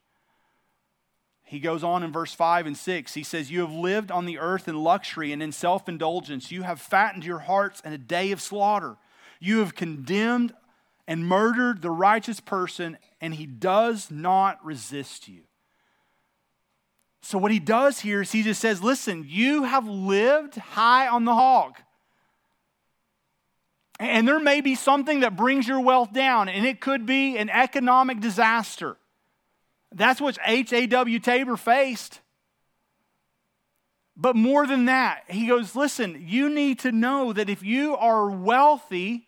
[1.43, 3.13] He goes on in verse 5 and 6.
[3.13, 6.51] He says, You have lived on the earth in luxury and in self indulgence.
[6.51, 8.95] You have fattened your hearts in a day of slaughter.
[9.39, 10.53] You have condemned
[11.11, 15.41] and murdered the righteous person, and he does not resist you.
[17.21, 21.25] So, what he does here is he just says, Listen, you have lived high on
[21.25, 21.75] the hog.
[23.99, 27.49] And there may be something that brings your wealth down, and it could be an
[27.49, 28.95] economic disaster.
[29.91, 31.19] That's what H.A.W.
[31.19, 32.21] Tabor faced.
[34.15, 38.31] But more than that, he goes, Listen, you need to know that if you are
[38.31, 39.27] wealthy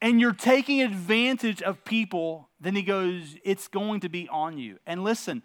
[0.00, 4.78] and you're taking advantage of people, then he goes, It's going to be on you.
[4.86, 5.42] And listen,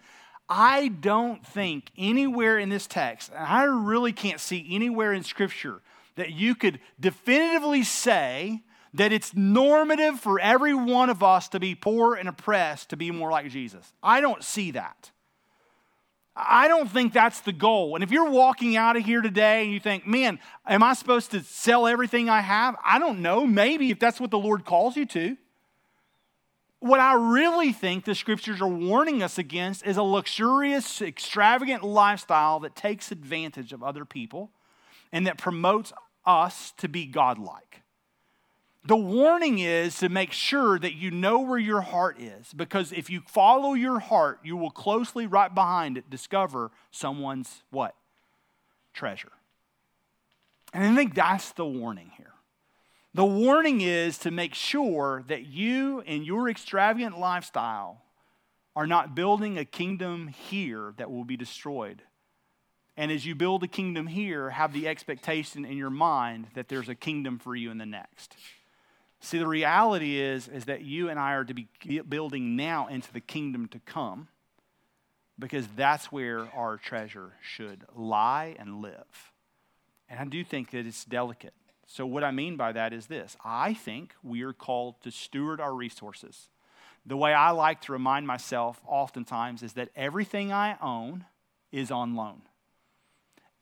[0.50, 5.82] I don't think anywhere in this text, and I really can't see anywhere in Scripture
[6.16, 11.76] that you could definitively say that it's normative for every one of us to be
[11.76, 13.94] poor and oppressed to be more like Jesus.
[14.04, 15.12] I don't see that.
[16.36, 17.96] I don't think that's the goal.
[17.96, 21.32] And if you're walking out of here today and you think, man, am I supposed
[21.32, 22.76] to sell everything I have?
[22.86, 23.46] I don't know.
[23.46, 25.36] Maybe if that's what the Lord calls you to.
[26.80, 32.62] What I really think the scriptures are warning us against is a luxurious, extravagant lifestyle
[32.62, 34.50] that takes advantage of other people
[35.12, 35.94] and that promotes
[36.26, 37.81] us to be godlike.
[38.84, 43.10] The warning is to make sure that you know where your heart is, because if
[43.12, 47.96] you follow your heart, you will closely, right behind it, discover someone's what?
[48.94, 49.32] Treasure.
[50.74, 52.34] And I think that's the warning here.
[53.14, 58.02] The warning is to make sure that you and your extravagant lifestyle
[58.76, 62.02] are not building a kingdom here that will be destroyed,
[62.98, 66.90] and as you build a kingdom here, have the expectation in your mind that there's
[66.90, 68.36] a kingdom for you in the next.
[69.32, 71.70] See, the reality is, is that you and I are to be
[72.02, 74.28] building now into the kingdom to come
[75.40, 79.32] because that's where our treasure should lie and live.
[80.10, 81.54] And I do think that it's delicate.
[81.88, 85.62] So, what I mean by that is this I think we are called to steward
[85.62, 86.50] our resources.
[87.06, 91.24] The way I like to remind myself oftentimes is that everything I own
[91.72, 92.42] is on loan.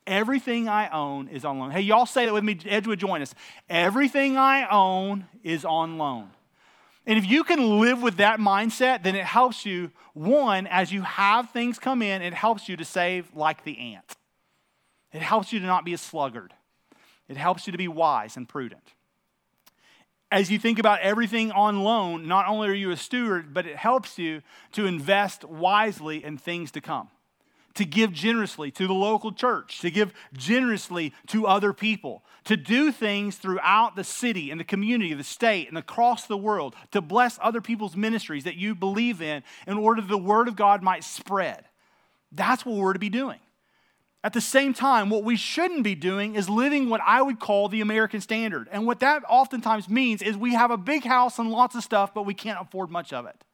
[0.10, 1.70] Everything I own is on loan.
[1.70, 2.58] Hey, y'all say that with me.
[2.66, 3.36] Edgewood, join us.
[3.70, 6.32] Everything I own is on loan.
[7.06, 11.04] And if you can live with that mindset, then it helps you, one, as you
[11.04, 14.16] have things come in, it helps you to save like the ant.
[15.14, 16.56] It helps you to not be a sluggard.
[17.28, 18.96] It helps you to be wise and prudent.
[20.32, 23.76] As you think about everything on loan, not only are you a steward, but it
[23.76, 24.42] helps you
[24.72, 27.10] to invest wisely in things to come
[27.76, 32.92] to give generously to the local church, to give generously to other people, to do
[32.92, 37.38] things throughout the city and the community, the state, and across the world, to bless
[37.42, 41.04] other people's ministries that you believe in in order that the word of God might
[41.04, 41.66] spread.
[42.32, 43.40] That's what we're to be doing.
[44.22, 47.70] At the same time, what we shouldn't be doing is living what I would call
[47.70, 48.68] the American standard.
[48.70, 52.14] And what that oftentimes means is we have a big house and lots of stuff,
[52.14, 53.46] but we can't afford much of it.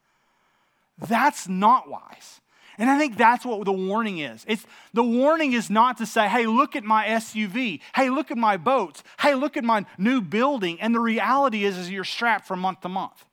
[0.98, 2.42] That's not wise.
[2.78, 4.46] And I think that's what the warning is.
[4.48, 7.82] It's the warning is not to say, "Hey, look at my SUV.
[7.96, 9.04] Hey, look at my boats.
[9.20, 12.82] Hey, look at my new building." And the reality is is you're strapped from month
[12.82, 13.26] to month.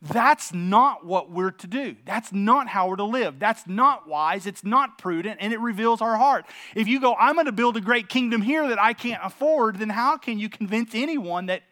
[0.00, 1.94] That's not what we're to do.
[2.04, 3.38] That's not how we're to live.
[3.38, 4.46] That's not wise.
[4.46, 6.44] It's not prudent, and it reveals our heart.
[6.74, 9.78] If you go, I'm going to build a great kingdom here that I can't afford,
[9.78, 11.62] then how can you convince anyone that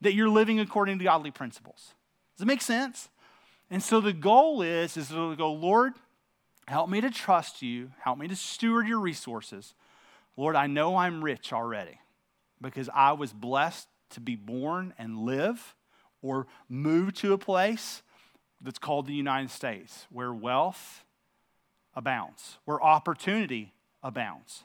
[0.00, 1.94] that you're living according to godly principles.
[2.36, 3.08] Does it make sense?
[3.70, 5.94] And so the goal is, is to go, Lord,
[6.68, 9.74] help me to trust you, help me to steward your resources.
[10.36, 11.98] Lord, I know I'm rich already
[12.60, 15.74] because I was blessed to be born and live
[16.22, 18.02] or move to a place
[18.60, 21.04] that's called the United States where wealth
[21.94, 24.64] abounds, where opportunity abounds.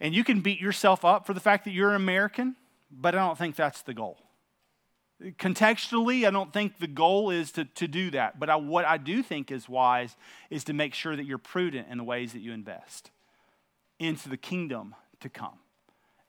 [0.00, 2.56] And you can beat yourself up for the fact that you're an American,
[2.90, 4.16] but I don't think that's the goal.
[5.20, 8.38] Contextually, I don't think the goal is to, to do that.
[8.38, 10.16] But I, what I do think is wise
[10.48, 13.10] is to make sure that you're prudent in the ways that you invest
[13.98, 15.58] into the kingdom to come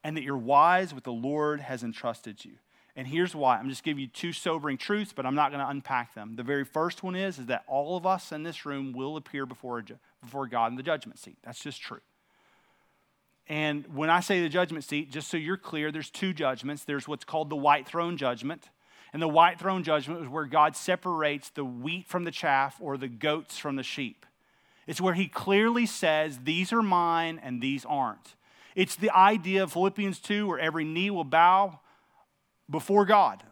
[0.02, 2.52] and that you're wise with the Lord has entrusted you.
[2.96, 3.56] And here's why.
[3.56, 6.34] I'm just giving you two sobering truths, but I'm not going to unpack them.
[6.34, 9.46] The very first one is, is that all of us in this room will appear
[9.46, 9.82] before,
[10.20, 11.38] before God in the judgment seat.
[11.44, 12.00] That's just true.
[13.48, 16.84] And when I say the judgment seat, just so you're clear, there's two judgments.
[16.84, 18.68] There's what's called the white throne judgment.
[19.12, 22.96] And the white throne judgment is where God separates the wheat from the chaff or
[22.96, 24.24] the goats from the sheep.
[24.86, 28.34] It's where he clearly says, These are mine and these aren't.
[28.74, 31.80] It's the idea of Philippians 2 where every knee will bow
[32.68, 33.42] before God,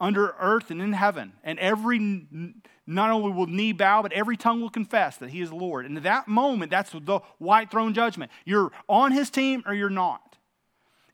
[0.00, 1.32] under earth and in heaven.
[1.42, 2.26] And every,
[2.86, 5.84] not only will knee bow, but every tongue will confess that He is Lord.
[5.84, 8.30] And at that moment, that's the white throne judgment.
[8.44, 10.27] You're on His team or you're not.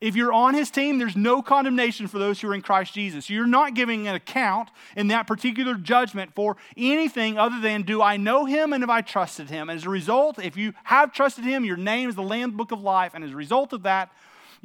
[0.00, 3.30] If you're on his team, there's no condemnation for those who are in Christ Jesus.
[3.30, 8.16] You're not giving an account in that particular judgment for anything other than do I
[8.16, 9.70] know him and have I trusted him?
[9.70, 12.82] As a result, if you have trusted him, your name is the Lamb Book of
[12.82, 13.12] Life.
[13.14, 14.10] And as a result of that,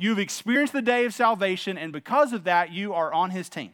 [0.01, 3.73] You've experienced the day of salvation, and because of that, you are on his team.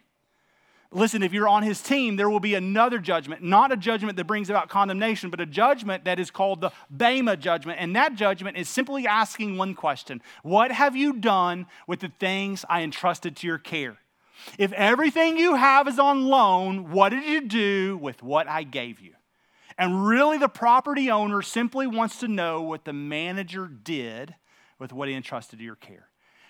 [0.91, 4.25] Listen, if you're on his team, there will be another judgment, not a judgment that
[4.25, 7.79] brings about condemnation, but a judgment that is called the Bema judgment.
[7.81, 12.63] And that judgment is simply asking one question What have you done with the things
[12.69, 13.97] I entrusted to your care?
[14.57, 18.99] If everything you have is on loan, what did you do with what I gave
[18.99, 19.13] you?
[19.77, 24.35] And really, the property owner simply wants to know what the manager did
[24.79, 26.07] with what he entrusted to your care.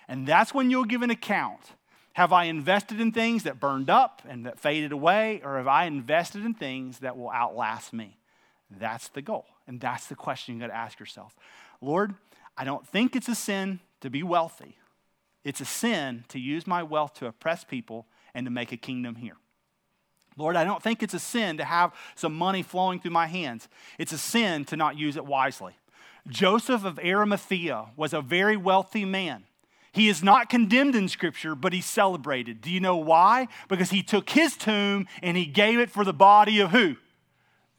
[0.08, 1.72] And that's when you'll give an account.
[2.16, 5.84] Have I invested in things that burned up and that faded away, or have I
[5.84, 8.16] invested in things that will outlast me?
[8.70, 9.44] That's the goal.
[9.66, 11.36] And that's the question you got to ask yourself.
[11.82, 12.14] Lord,
[12.56, 14.78] I don't think it's a sin to be wealthy.
[15.44, 19.16] It's a sin to use my wealth to oppress people and to make a kingdom
[19.16, 19.36] here.
[20.38, 23.68] Lord, I don't think it's a sin to have some money flowing through my hands.
[23.98, 25.74] It's a sin to not use it wisely.
[26.26, 29.44] Joseph of Arimathea was a very wealthy man.
[29.96, 32.60] He is not condemned in Scripture, but he's celebrated.
[32.60, 33.48] Do you know why?
[33.66, 36.96] Because he took his tomb and he gave it for the body of who?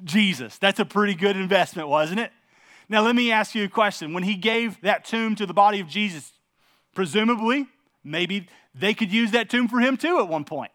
[0.03, 0.57] Jesus.
[0.57, 2.32] That's a pretty good investment, wasn't it?
[2.89, 4.15] Now, let me ask you a question.
[4.15, 6.34] When he gave that tomb to the body of Jesus,
[6.95, 7.68] presumably,
[8.03, 10.72] maybe they could use that tomb for him too at one point.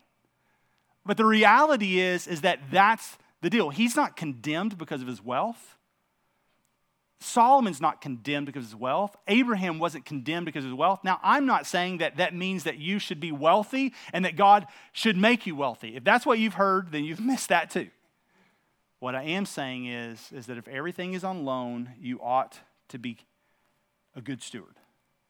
[1.04, 3.70] But the reality is, is that that's the deal.
[3.70, 5.76] He's not condemned because of his wealth.
[7.22, 9.16] Solomon's not condemned because of his wealth.
[9.28, 11.00] Abraham wasn't condemned because of his wealth.
[11.04, 14.66] Now, I'm not saying that that means that you should be wealthy and that God
[14.92, 15.96] should make you wealthy.
[15.96, 17.88] If that's what you've heard, then you've missed that too.
[18.98, 22.98] What I am saying is, is that if everything is on loan, you ought to
[22.98, 23.18] be
[24.14, 24.76] a good steward.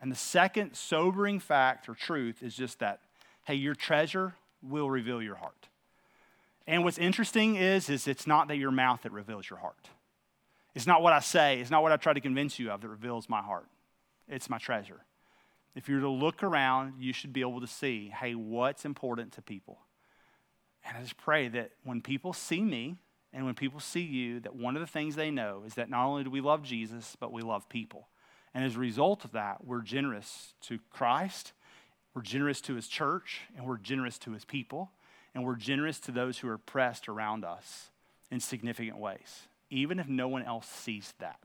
[0.01, 3.01] And the second sobering fact or truth is just that,
[3.45, 5.68] hey, your treasure will reveal your heart.
[6.66, 9.88] And what's interesting is, is it's not that your mouth that reveals your heart.
[10.74, 12.88] It's not what I say, it's not what I try to convince you of that
[12.88, 13.66] reveals my heart.
[14.28, 15.04] It's my treasure.
[15.74, 19.42] If you're to look around, you should be able to see hey, what's important to
[19.42, 19.78] people?
[20.84, 22.96] And I just pray that when people see me
[23.32, 26.06] and when people see you, that one of the things they know is that not
[26.06, 28.08] only do we love Jesus, but we love people.
[28.54, 31.52] And as a result of that, we're generous to Christ,
[32.14, 34.90] we're generous to his church, and we're generous to his people,
[35.34, 37.90] and we're generous to those who are pressed around us
[38.30, 41.40] in significant ways even if no one else sees that.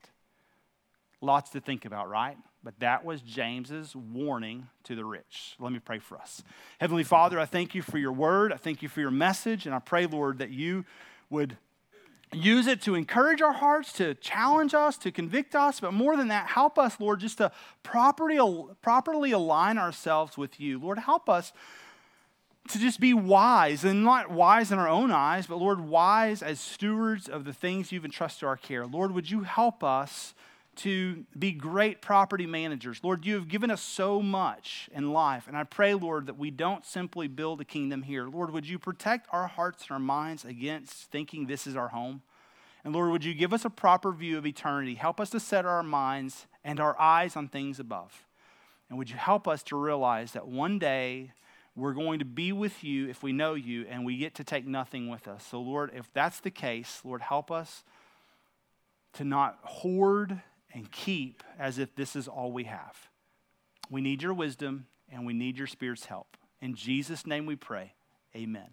[1.21, 2.37] Lots to think about, right?
[2.63, 5.55] But that was James's warning to the rich.
[5.59, 6.43] Let me pray for us.
[6.79, 8.51] Heavenly Father, I thank you for your word.
[8.51, 9.65] I thank you for your message.
[9.65, 10.85] And I pray, Lord, that you
[11.29, 11.57] would
[12.33, 15.79] use it to encourage our hearts, to challenge us, to convict us.
[15.79, 17.51] But more than that, help us, Lord, just to
[17.83, 18.39] properly,
[18.81, 20.77] properly align ourselves with you.
[20.79, 21.53] Lord, help us
[22.69, 26.59] to just be wise, and not wise in our own eyes, but Lord, wise as
[26.59, 28.85] stewards of the things you've entrusted to our care.
[28.85, 30.33] Lord, would you help us
[30.77, 32.99] to be great property managers?
[33.03, 36.51] Lord, you have given us so much in life, and I pray, Lord, that we
[36.51, 38.27] don't simply build a kingdom here.
[38.27, 42.21] Lord, would you protect our hearts and our minds against thinking this is our home?
[42.83, 44.95] And Lord, would you give us a proper view of eternity?
[44.95, 48.23] Help us to set our minds and our eyes on things above.
[48.89, 51.33] And would you help us to realize that one day,
[51.77, 54.65] we're going to be with you if we know you and we get to take
[54.65, 55.45] nothing with us.
[55.45, 57.83] So, Lord, if that's the case, Lord, help us
[59.13, 60.41] to not hoard
[60.73, 63.09] and keep as if this is all we have.
[63.91, 66.35] We need your wisdom and we need your Spirit's help.
[66.61, 67.93] In Jesus' name we pray.
[68.35, 68.69] Amen.